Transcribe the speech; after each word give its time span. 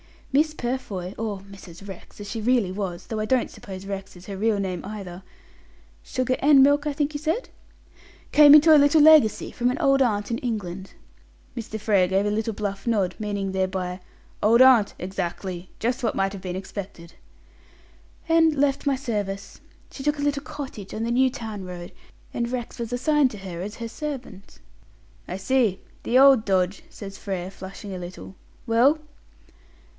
"Miss 0.33 0.53
Purfoy, 0.53 1.13
or 1.17 1.41
Mrs. 1.41 1.87
Rex, 1.87 2.19
as 2.21 2.27
she 2.27 2.41
really 2.41 2.71
was, 2.71 3.07
though 3.07 3.19
I 3.19 3.25
don't 3.25 3.51
suppose 3.51 3.85
Rex 3.85 4.15
is 4.15 4.25
her 4.27 4.37
real 4.37 4.59
name 4.59 4.83
either 4.85 5.23
sugar 6.01 6.37
and 6.39 6.63
milk, 6.63 6.87
I 6.87 6.93
think 6.93 7.13
you 7.13 7.19
said 7.19 7.49
came 8.31 8.55
into 8.55 8.73
a 8.73 8.79
little 8.79 9.01
legacy 9.01 9.51
from 9.51 9.69
an 9.69 9.77
old 9.77 10.01
aunt 10.01 10.31
in 10.31 10.37
England." 10.39 10.93
Mr. 11.55 11.79
Frere 11.79 12.07
gave 12.07 12.25
a 12.25 12.31
little 12.31 12.53
bluff 12.53 12.87
nod, 12.87 13.13
meaning 13.19 13.51
thereby, 13.51 13.99
Old 14.41 14.61
aunt! 14.61 14.95
Exactly. 14.97 15.69
Just 15.79 16.01
what 16.01 16.15
might 16.15 16.33
have 16.33 16.41
been 16.41 16.55
expected. 16.55 17.13
"And 18.29 18.55
left 18.55 18.87
my 18.87 18.95
service. 18.95 19.59
She 19.91 20.01
took 20.01 20.17
a 20.17 20.23
little 20.23 20.43
cottage 20.43 20.93
on 20.93 21.03
the 21.03 21.11
New 21.11 21.29
Town 21.29 21.63
road, 21.65 21.91
and 22.33 22.49
Rex 22.51 22.79
was 22.79 22.93
assigned 22.93 23.29
to 23.31 23.37
her 23.39 23.61
as 23.61 23.75
her 23.75 23.89
servant." 23.89 24.59
"I 25.27 25.37
see. 25.37 25.79
The 26.03 26.17
old 26.17 26.45
dodge!" 26.45 26.83
says 26.89 27.17
Frere, 27.19 27.51
flushing 27.51 27.93
a 27.93 27.99
little. 27.99 28.35
"Well?" 28.65 28.97